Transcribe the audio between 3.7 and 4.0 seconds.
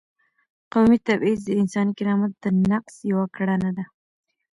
ده.